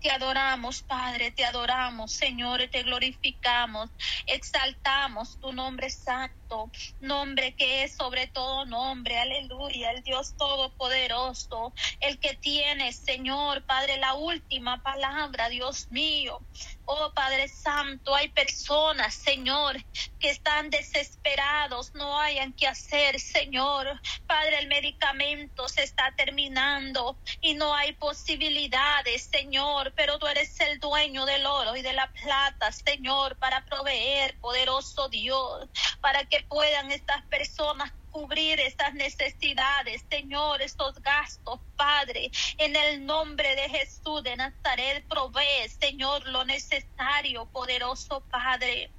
Te 0.00 0.10
adoramos, 0.10 0.82
Padre, 0.82 1.30
te 1.30 1.44
adoramos, 1.44 2.12
Señor, 2.12 2.66
te 2.72 2.84
glorificamos, 2.84 3.90
exaltamos 4.26 5.38
tu 5.40 5.52
nombre 5.52 5.90
santo, 5.90 6.70
nombre 7.00 7.54
que 7.54 7.84
es 7.84 7.96
sobre 7.96 8.26
todo 8.28 8.64
nombre, 8.64 9.18
aleluya, 9.18 9.90
el 9.90 10.02
Dios 10.02 10.34
todopoderoso, 10.36 11.74
el 12.00 12.18
que 12.18 12.34
tiene, 12.34 12.94
Señor, 12.94 13.66
Padre, 13.66 13.98
la 13.98 14.14
última 14.14 14.82
palabra, 14.82 15.50
Dios 15.50 15.86
mío. 15.90 16.46
Oh 16.92 17.12
Padre 17.14 17.46
Santo, 17.46 18.16
hay 18.16 18.30
personas, 18.30 19.14
Señor, 19.14 19.76
que 20.18 20.30
están 20.30 20.70
desesperados, 20.70 21.94
no 21.94 22.18
hayan 22.18 22.52
que 22.52 22.66
hacer, 22.66 23.20
Señor. 23.20 23.86
Padre, 24.26 24.58
el 24.58 24.66
medicamento 24.66 25.68
se 25.68 25.84
está 25.84 26.12
terminando 26.16 27.16
y 27.40 27.54
no 27.54 27.72
hay 27.76 27.92
posibilidades, 27.92 29.30
Señor, 29.30 29.92
pero 29.94 30.18
tú 30.18 30.26
eres 30.26 30.58
el 30.58 30.80
dueño 30.80 31.26
del 31.26 31.46
oro 31.46 31.76
y 31.76 31.82
de 31.82 31.92
la 31.92 32.10
plata, 32.10 32.72
Señor, 32.72 33.38
para 33.38 33.64
proveer, 33.66 34.36
poderoso 34.40 35.08
Dios, 35.08 35.68
para 36.00 36.24
que 36.24 36.42
puedan 36.48 36.90
estas 36.90 37.24
personas 37.28 37.92
cubrir 38.10 38.60
estas 38.60 38.94
necesidades, 38.94 40.04
Señor, 40.10 40.62
estos 40.62 41.00
gastos, 41.02 41.60
Padre. 41.76 42.30
En 42.58 42.76
el 42.76 43.04
nombre 43.06 43.54
de 43.56 43.68
Jesús 43.68 44.22
de 44.22 44.36
Nazaret, 44.36 45.04
provee, 45.08 45.68
Señor, 45.80 46.26
lo 46.28 46.44
necesario, 46.44 47.46
poderoso 47.46 48.20
Padre. 48.30 48.90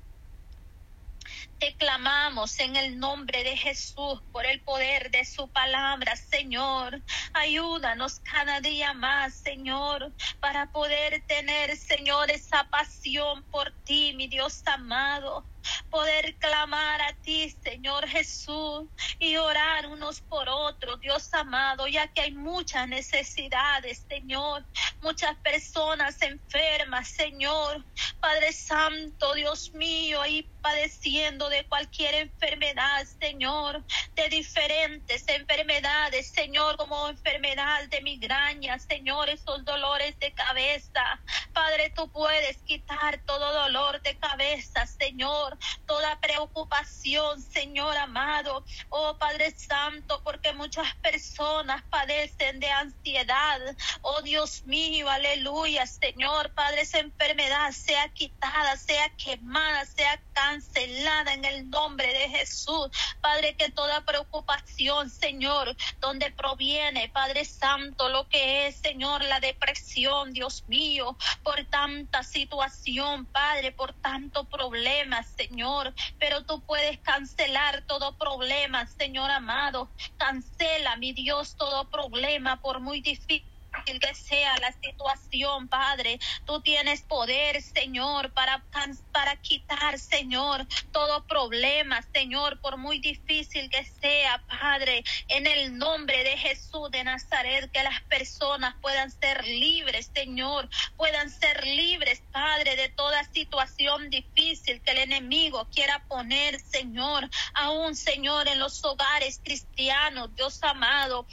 Te 1.59 1.75
clamamos 1.75 2.59
en 2.59 2.75
el 2.75 2.97
nombre 2.99 3.43
de 3.43 3.55
Jesús 3.55 4.21
por 4.31 4.45
el 4.45 4.61
poder 4.61 5.11
de 5.11 5.23
su 5.25 5.47
palabra, 5.47 6.15
Señor. 6.15 6.99
Ayúdanos 7.33 8.19
cada 8.21 8.59
día 8.61 8.93
más, 8.93 9.35
Señor, 9.35 10.11
para 10.39 10.71
poder 10.71 11.23
tener, 11.27 11.77
Señor, 11.77 12.31
esa 12.31 12.67
pasión 12.69 13.43
por 13.43 13.71
ti, 13.83 14.13
mi 14.13 14.27
Dios 14.27 14.63
amado 14.65 15.45
poder 15.91 16.35
clamar 16.39 17.01
a 17.01 17.13
ti, 17.21 17.55
Señor 17.63 18.07
Jesús, 18.07 18.85
y 19.19 19.35
orar 19.35 19.87
unos 19.87 20.21
por 20.21 20.47
otros, 20.49 20.99
Dios 21.01 21.31
amado, 21.33 21.87
ya 21.87 22.07
que 22.07 22.21
hay 22.21 22.31
muchas 22.31 22.87
necesidades, 22.87 24.05
Señor, 24.09 24.65
muchas 25.01 25.35
personas 25.39 26.21
enfermas, 26.21 27.09
Señor, 27.09 27.85
Padre 28.19 28.53
Santo, 28.53 29.33
Dios 29.35 29.73
mío, 29.73 30.21
ahí 30.21 30.49
padeciendo 30.61 31.49
de 31.49 31.65
cualquier 31.67 32.15
enfermedad, 32.15 33.05
Señor, 33.19 33.83
de 34.15 34.29
diferentes 34.29 35.27
enfermedades, 35.27 36.29
Señor, 36.29 36.77
como 36.77 37.09
enfermedad 37.09 37.87
de 37.89 38.01
migraña, 38.01 38.79
Señor, 38.79 39.29
esos 39.29 39.63
dolores 39.65 40.17
de 40.19 40.31
cabeza. 40.33 41.21
Padre, 41.53 41.91
tú 41.95 42.09
puedes 42.11 42.57
quitar 42.63 43.21
todo 43.25 43.53
dolor 43.53 44.01
de 44.01 44.17
cabeza, 44.17 44.85
Señor 44.85 45.57
toda 45.85 46.19
preocupación, 46.19 47.41
Señor 47.41 47.95
amado. 47.97 48.63
Oh 48.89 49.17
Padre 49.17 49.51
Santo, 49.51 50.21
porque 50.23 50.53
muchas 50.53 50.93
personas 50.95 51.83
padecen 51.89 52.59
de 52.59 52.69
ansiedad. 52.69 53.59
Oh 54.01 54.21
Dios 54.21 54.63
mío, 54.65 55.09
aleluya, 55.09 55.85
Señor. 55.85 56.53
Padre, 56.53 56.81
esa 56.81 56.99
enfermedad 56.99 57.71
sea 57.71 58.09
quitada, 58.09 58.77
sea 58.77 59.09
quemada, 59.17 59.85
sea 59.85 60.21
cancelada 60.51 61.33
en 61.33 61.45
el 61.45 61.69
nombre 61.69 62.07
de 62.07 62.27
Jesús. 62.29 62.89
Padre, 63.21 63.55
que 63.55 63.69
toda 63.69 64.03
preocupación, 64.03 65.09
Señor, 65.09 65.77
donde 66.01 66.29
proviene, 66.31 67.07
Padre 67.07 67.45
Santo, 67.45 68.09
lo 68.09 68.27
que 68.27 68.67
es, 68.67 68.75
Señor, 68.75 69.23
la 69.23 69.39
depresión, 69.39 70.33
Dios 70.33 70.65
mío, 70.67 71.15
por 71.41 71.63
tanta 71.65 72.23
situación, 72.23 73.25
Padre, 73.27 73.71
por 73.71 73.93
tanto 73.93 74.43
problemas, 74.43 75.25
Señor, 75.37 75.93
pero 76.19 76.43
tú 76.43 76.59
puedes 76.61 76.99
cancelar 76.99 77.83
todo 77.87 78.17
problema, 78.17 78.87
Señor 78.87 79.31
amado. 79.31 79.89
Cancela, 80.17 80.97
mi 80.97 81.13
Dios, 81.13 81.55
todo 81.55 81.89
problema, 81.89 82.61
por 82.61 82.81
muy 82.81 82.99
difícil 82.99 83.50
que 83.85 84.15
sea 84.15 84.57
la 84.59 84.71
situación, 84.73 85.67
Padre. 85.67 86.19
Tú 86.45 86.61
tienes 86.61 87.01
poder, 87.01 87.61
Señor, 87.61 88.31
para, 88.33 88.63
para 89.11 89.35
quitar, 89.37 89.99
Señor, 89.99 90.67
todo 90.91 91.25
problema, 91.25 92.01
Señor, 92.13 92.59
por 92.61 92.77
muy 92.77 92.99
difícil 92.99 93.69
que 93.69 93.83
sea, 93.83 94.43
Padre. 94.47 95.03
En 95.27 95.47
el 95.47 95.77
nombre 95.77 96.23
de 96.23 96.37
Jesús 96.37 96.91
de 96.91 97.03
Nazaret, 97.03 97.71
que 97.71 97.83
las 97.83 98.01
personas 98.03 98.75
puedan 98.81 99.11
ser 99.11 99.43
libres, 99.45 100.11
Señor, 100.13 100.69
puedan 100.97 101.29
ser 101.29 101.65
libres, 101.65 102.21
Padre, 102.31 102.75
de 102.75 102.89
toda 102.89 103.23
situación 103.31 104.09
difícil 104.09 104.81
que 104.81 104.91
el 104.91 104.99
enemigo 104.99 105.67
quiera 105.73 106.03
poner, 106.07 106.59
Señor, 106.59 107.29
aún, 107.53 107.95
Señor, 107.95 108.47
en 108.47 108.59
los 108.59 108.83
hogares 108.83 109.39
cristianos, 109.43 110.33
Dios 110.35 110.61
amado, 110.63 111.25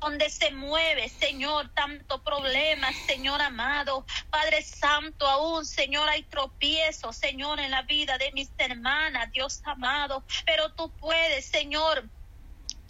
donde 0.00 0.30
se 0.30 0.50
mueve, 0.50 1.08
Señor, 1.08 1.70
tanto 1.80 2.22
problema, 2.22 2.92
Señor 3.06 3.40
amado. 3.40 4.04
Padre 4.28 4.60
Santo, 4.60 5.26
aún, 5.26 5.64
Señor, 5.64 6.06
hay 6.10 6.24
tropiezos, 6.24 7.16
Señor, 7.16 7.58
en 7.58 7.70
la 7.70 7.80
vida 7.84 8.18
de 8.18 8.30
mis 8.32 8.50
hermanas, 8.58 9.32
Dios 9.32 9.62
amado. 9.64 10.22
Pero 10.44 10.74
tú 10.74 10.94
puedes, 10.96 11.46
Señor 11.46 12.04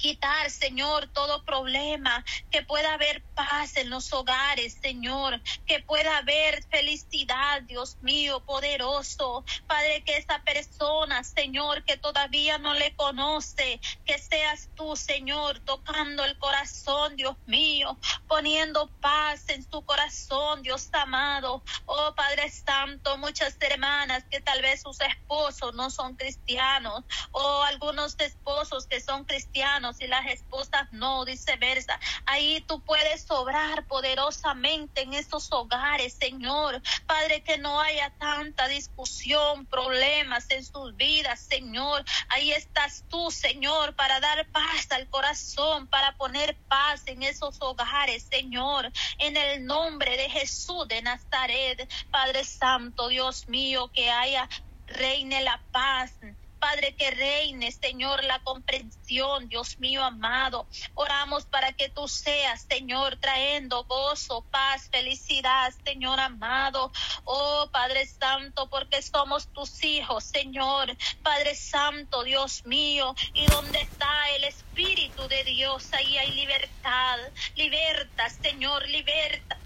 quitar, 0.00 0.50
Señor, 0.50 1.08
todo 1.12 1.44
problema, 1.44 2.24
que 2.50 2.62
pueda 2.62 2.94
haber 2.94 3.22
paz 3.34 3.76
en 3.76 3.90
los 3.90 4.12
hogares, 4.12 4.78
Señor, 4.82 5.40
que 5.66 5.80
pueda 5.80 6.18
haber 6.18 6.64
felicidad, 6.70 7.62
Dios 7.62 7.98
mío, 8.00 8.44
poderoso. 8.44 9.44
Padre, 9.66 10.02
que 10.04 10.16
esa 10.16 10.42
persona, 10.42 11.22
Señor, 11.22 11.84
que 11.84 11.98
todavía 11.98 12.58
no 12.58 12.74
le 12.74 12.94
conoce, 12.96 13.80
que 14.04 14.18
seas 14.18 14.70
tú, 14.74 14.96
Señor, 14.96 15.60
tocando 15.60 16.24
el 16.24 16.38
corazón, 16.38 17.16
Dios 17.16 17.36
mío, 17.46 17.98
poniendo 18.26 18.88
paz 19.00 19.48
en 19.48 19.62
su 19.70 19.82
corazón, 19.84 20.62
Dios 20.62 20.88
amado. 20.92 21.62
Oh 21.84 22.14
Padre 22.14 22.50
Santo, 22.50 23.18
muchas 23.18 23.56
hermanas 23.60 24.24
que 24.30 24.40
tal 24.40 24.62
vez 24.62 24.80
sus 24.82 25.00
esposos 25.00 25.74
no 25.74 25.90
son 25.90 26.16
cristianos, 26.16 27.04
o 27.32 27.62
algunos 27.62 28.18
esposos 28.18 28.86
que 28.86 29.00
son 29.00 29.24
cristianos, 29.24 29.89
y 29.98 30.06
las 30.06 30.26
esposas 30.26 30.92
no, 30.92 31.24
viceversa. 31.24 31.98
Ahí 32.26 32.60
tú 32.66 32.80
puedes 32.80 33.28
obrar 33.30 33.86
poderosamente 33.86 35.02
en 35.02 35.14
esos 35.14 35.50
hogares, 35.52 36.14
Señor. 36.14 36.80
Padre, 37.06 37.42
que 37.42 37.58
no 37.58 37.80
haya 37.80 38.10
tanta 38.18 38.68
discusión, 38.68 39.66
problemas 39.66 40.48
en 40.50 40.64
sus 40.64 40.96
vidas, 40.96 41.40
Señor. 41.40 42.04
Ahí 42.28 42.52
estás 42.52 43.04
tú, 43.08 43.30
Señor, 43.30 43.94
para 43.96 44.20
dar 44.20 44.46
paz 44.52 44.90
al 44.90 45.08
corazón, 45.08 45.88
para 45.88 46.16
poner 46.16 46.56
paz 46.68 47.02
en 47.06 47.22
esos 47.22 47.56
hogares, 47.60 48.26
Señor. 48.30 48.92
En 49.18 49.36
el 49.36 49.64
nombre 49.64 50.16
de 50.16 50.30
Jesús 50.30 50.86
de 50.88 51.02
Nazaret, 51.02 51.90
Padre 52.10 52.44
Santo, 52.44 53.08
Dios 53.08 53.48
mío, 53.48 53.90
que 53.92 54.10
haya 54.10 54.48
reine 54.86 55.40
la 55.42 55.60
paz 55.72 56.12
Padre, 56.60 56.94
que 56.94 57.10
reine, 57.10 57.72
Señor, 57.72 58.22
la 58.24 58.38
comprensión, 58.40 59.48
Dios 59.48 59.78
mío 59.78 60.04
amado. 60.04 60.66
Oramos 60.94 61.46
para 61.46 61.72
que 61.72 61.88
tú 61.88 62.06
seas, 62.06 62.66
Señor, 62.68 63.16
trayendo 63.16 63.84
gozo, 63.84 64.42
paz, 64.50 64.88
felicidad, 64.90 65.72
Señor 65.84 66.20
amado. 66.20 66.92
Oh, 67.24 67.68
Padre 67.72 68.06
Santo, 68.06 68.68
porque 68.68 69.00
somos 69.00 69.48
tus 69.48 69.82
hijos, 69.82 70.24
Señor. 70.24 70.94
Padre 71.22 71.54
Santo, 71.54 72.22
Dios 72.24 72.64
mío. 72.66 73.14
Y 73.32 73.46
donde 73.46 73.80
está 73.80 74.30
el 74.36 74.44
Espíritu 74.44 75.26
de 75.28 75.42
Dios, 75.44 75.92
ahí 75.94 76.18
hay 76.18 76.30
libertad. 76.32 77.18
Liberta, 77.56 78.28
Señor, 78.28 78.86
liberta 78.88 79.58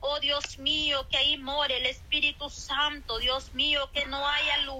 oh 0.00 0.20
Dios 0.20 0.58
mío, 0.58 1.06
que 1.10 1.16
ahí 1.16 1.36
more 1.36 1.76
el 1.76 1.86
Espíritu 1.86 2.48
Santo, 2.48 3.18
Dios 3.18 3.52
mío, 3.54 3.90
que 3.92 4.06
no 4.06 4.26
haya 4.26 4.58
Señor, 4.58 4.77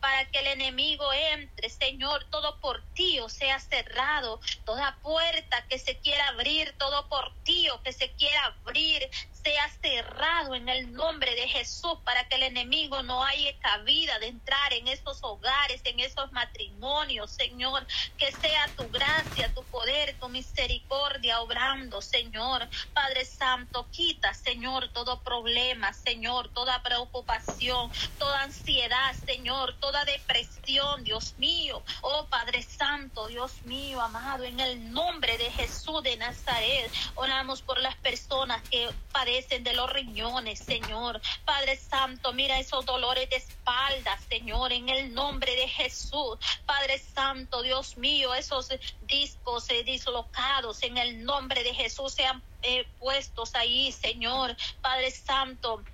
para 0.00 0.30
que 0.30 0.40
el 0.40 0.48
enemigo 0.48 1.12
entre, 1.12 1.68
Señor, 1.70 2.24
todo 2.30 2.60
por 2.60 2.82
ti 2.94 3.20
o 3.20 3.28
sea 3.28 3.58
cerrado, 3.58 4.40
toda 4.64 4.98
puerta 5.02 5.66
que 5.68 5.78
se 5.78 5.98
quiera 6.00 6.28
abrir, 6.28 6.74
todo 6.78 7.08
por 7.08 7.32
ti 7.44 7.68
o 7.70 7.82
que 7.82 7.92
se 7.92 8.14
quiera 8.14 8.44
abrir, 8.44 9.08
sea 9.48 9.70
cerrado 9.80 10.54
en 10.54 10.68
el 10.68 10.92
nombre 10.92 11.34
de 11.34 11.48
Jesús 11.48 11.94
para 12.04 12.28
que 12.28 12.34
el 12.34 12.42
enemigo 12.42 13.02
no 13.02 13.24
haya 13.24 13.58
cabida 13.60 14.18
de 14.18 14.26
entrar 14.26 14.74
en 14.74 14.86
esos 14.88 15.20
hogares, 15.22 15.80
en 15.84 16.00
esos 16.00 16.30
matrimonios, 16.32 17.30
Señor. 17.30 17.86
Que 18.18 18.30
sea 18.30 18.68
tu 18.76 18.86
gracia, 18.90 19.54
tu 19.54 19.62
poder, 19.64 20.14
tu 20.20 20.28
misericordia 20.28 21.40
obrando, 21.40 22.02
Señor. 22.02 22.68
Padre 22.92 23.24
Santo, 23.24 23.86
quita, 23.90 24.34
Señor, 24.34 24.88
todo 24.88 25.22
problema, 25.22 25.94
Señor, 25.94 26.50
toda 26.52 26.82
preocupación, 26.82 27.90
toda 28.18 28.42
ansiedad, 28.42 29.14
Señor, 29.24 29.74
toda 29.80 30.04
depresión, 30.04 31.04
Dios 31.04 31.34
mío. 31.38 31.82
Oh 32.02 32.26
Padre 32.26 32.62
Santo, 32.62 33.28
Dios 33.28 33.62
mío, 33.64 34.02
amado, 34.02 34.44
en 34.44 34.60
el 34.60 34.92
nombre 34.92 35.38
de 35.38 35.50
Jesús 35.52 36.02
de 36.02 36.18
Nazaret, 36.18 36.92
oramos 37.14 37.62
por 37.62 37.80
las 37.80 37.96
personas 37.96 38.60
que 38.68 38.90
padecen 39.10 39.37
de 39.46 39.72
los 39.72 39.92
riñones, 39.92 40.58
Señor. 40.58 41.20
Padre 41.44 41.76
Santo, 41.76 42.32
mira 42.32 42.58
esos 42.58 42.84
dolores 42.84 43.30
de 43.30 43.36
espalda, 43.36 44.18
Señor, 44.28 44.72
en 44.72 44.88
el 44.88 45.14
nombre 45.14 45.54
de 45.54 45.68
Jesús. 45.68 46.38
Padre 46.66 46.98
Santo, 46.98 47.62
Dios 47.62 47.96
mío, 47.96 48.34
esos 48.34 48.68
discos 49.02 49.70
eh, 49.70 49.84
dislocados 49.84 50.82
en 50.82 50.96
el 50.98 51.24
nombre 51.24 51.62
de 51.62 51.72
Jesús 51.72 52.14
sean 52.14 52.42
eh, 52.62 52.84
puestos 52.98 53.54
ahí, 53.54 53.92
Señor. 53.92 54.56
Padre 54.82 55.12
Santo 55.12 55.84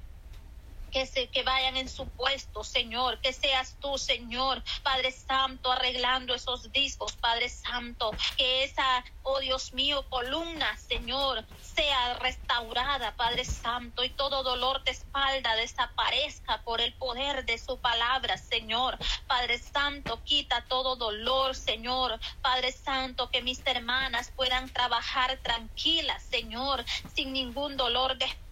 que, 0.94 1.07
se, 1.07 1.26
que 1.26 1.42
vayan 1.42 1.76
en 1.76 1.88
su 1.88 2.07
puesto, 2.07 2.62
Señor, 2.62 3.20
que 3.20 3.33
seas 3.33 3.76
tú, 3.80 3.98
Señor, 3.98 4.62
Padre 4.85 5.11
Santo, 5.11 5.72
arreglando 5.72 6.35
esos 6.35 6.70
discos, 6.70 7.16
Padre 7.16 7.48
Santo, 7.48 8.12
que 8.37 8.62
esa, 8.62 9.04
oh 9.24 9.40
Dios 9.40 9.72
mío, 9.72 10.09
columna, 10.09 10.76
Señor, 10.76 11.44
sea 11.61 12.14
restaurada, 12.14 13.16
Padre 13.16 13.44
Santo, 13.44 14.04
y 14.04 14.11
todo 14.11 14.44
dolor 14.44 14.85
de 14.85 14.92
espalda 14.92 15.57
desaparezca 15.57 16.62
por 16.62 16.80
el 16.80 16.94
poder 16.94 17.44
de 17.44 17.59
su 17.59 17.76
palabra, 17.80 18.38
Señor. 18.38 18.96
Padre 19.26 19.59
Santo, 19.59 20.22
quita 20.22 20.64
todo 20.68 20.94
dolor, 20.94 21.57
Señor. 21.57 22.20
Padre 22.40 22.70
Santo, 22.70 23.30
que 23.30 23.42
mis 23.42 23.61
hermanas 23.66 24.30
puedan 24.37 24.72
trabajar 24.72 25.40
tranquilas, 25.42 26.22
Señor, 26.22 26.85
sin 27.16 27.33
ningún 27.33 27.76
dolor 27.76 28.16
de 28.16 28.26
espalda, 28.26 28.43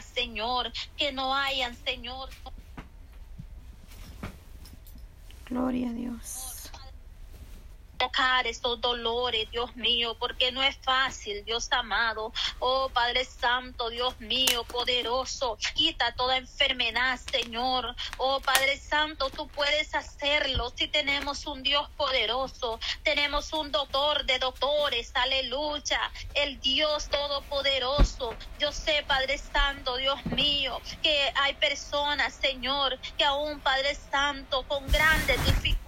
Señor, 0.00 0.72
que 0.96 1.12
no 1.12 1.34
hayan, 1.34 1.74
Señor. 1.76 2.28
Gloria 5.48 5.90
a 5.90 5.92
Dios 5.92 6.53
tocar 7.96 8.46
estos 8.46 8.80
dolores, 8.80 9.50
Dios 9.50 9.74
mío, 9.76 10.16
porque 10.18 10.52
no 10.52 10.62
es 10.62 10.76
fácil, 10.78 11.44
Dios 11.44 11.68
amado. 11.72 12.32
Oh 12.58 12.88
Padre 12.90 13.24
Santo, 13.24 13.90
Dios 13.90 14.20
mío, 14.20 14.64
poderoso, 14.64 15.58
quita 15.74 16.14
toda 16.14 16.36
enfermedad, 16.36 17.18
Señor. 17.30 17.94
Oh 18.18 18.40
Padre 18.40 18.78
Santo, 18.78 19.30
tú 19.30 19.48
puedes 19.48 19.94
hacerlo 19.94 20.72
si 20.76 20.88
tenemos 20.88 21.46
un 21.46 21.62
Dios 21.62 21.88
poderoso, 21.96 22.78
tenemos 23.02 23.52
un 23.52 23.70
doctor 23.72 24.24
de 24.24 24.38
doctores, 24.38 25.12
aleluya, 25.14 26.00
el 26.34 26.60
Dios 26.60 27.08
todopoderoso. 27.08 28.34
Yo 28.58 28.72
sé, 28.72 29.04
Padre 29.06 29.38
Santo, 29.38 29.96
Dios 29.96 30.24
mío, 30.26 30.80
que 31.02 31.32
hay 31.36 31.54
personas, 31.54 32.34
Señor, 32.34 32.98
que 33.16 33.24
aún, 33.24 33.60
Padre 33.60 33.94
Santo, 33.94 34.62
con 34.68 34.86
grandes 34.88 35.36
dificultades, 35.44 35.83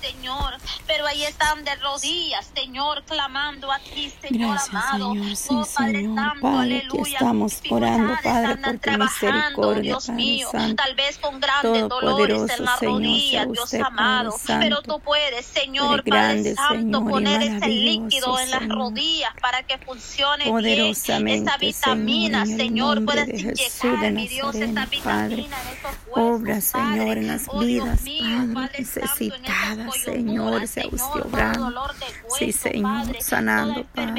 Señor, 0.00 0.56
pero 0.86 1.06
ahí 1.06 1.24
están 1.24 1.64
de 1.64 1.74
rodillas, 1.76 2.50
Señor, 2.54 3.02
clamando 3.04 3.70
a 3.72 3.78
ti, 3.78 4.12
Señor 4.20 4.50
Gracias, 4.52 4.68
amado. 4.74 5.12
Señor, 5.12 5.36
sí, 5.36 5.48
oh, 5.50 5.66
Padre 5.76 5.92
Señor, 6.00 6.14
Santo, 6.16 6.40
Padre, 6.42 6.58
aleluya. 6.78 7.02
que 7.04 7.10
estamos 7.12 7.60
orando, 7.70 8.14
Padre, 8.22 8.56
por 8.56 8.78
tu 8.78 8.90
misericordia, 8.98 9.82
Dios 9.82 10.06
Padre 10.06 10.16
mío, 10.22 10.48
Santo. 10.52 10.82
tal 10.82 10.94
vez 10.94 11.18
con 11.18 11.40
grandes 11.40 11.88
dolores 11.88 12.38
en 12.58 12.64
la 12.64 12.76
Señor, 12.76 12.94
rodilla, 12.94 13.30
sea 13.30 13.46
Dios 13.46 13.64
usted, 13.64 13.80
amado, 13.80 14.34
pero 14.46 14.76
Santo. 14.76 14.82
tú 14.82 15.00
puedes, 15.00 15.46
Señor, 15.46 16.02
grande, 16.02 16.54
Padre 16.54 16.54
Santo, 16.54 16.98
Señor, 16.98 17.10
poner 17.10 17.42
ese 17.42 17.68
líquido 17.68 18.38
en 18.38 18.50
las 18.50 18.68
rodillas 18.68 19.32
para 19.40 19.62
que 19.62 19.78
funcione 19.78 20.44
bien 20.62 20.86
esa 21.28 21.56
vitamina, 21.58 22.46
Señor, 22.46 23.02
Jesús 23.26 23.84
inyectar, 23.84 24.12
mi 24.12 24.28
Dios, 24.28 24.54
esa 24.54 24.86
vitamina 24.86 25.42
en 25.62 25.68
esos 25.68 25.96
huesos, 26.06 26.40
Obra, 26.40 26.60
Señor, 26.60 27.18
en 27.18 27.26
las 27.28 27.42
Oh, 27.48 27.60
Dios 27.64 27.84
vidas, 27.84 28.02
mío, 28.02 28.54
Padre, 28.54 28.84
Padre 28.84 29.71
Coyunturas, 29.76 30.00
Señor, 30.02 30.66
sea 30.68 30.84
usted 30.90 31.20
obrando. 31.24 31.82
Sí, 32.38 32.52
Señor, 32.52 33.16
sanando, 33.20 33.84
Padre. 33.94 34.10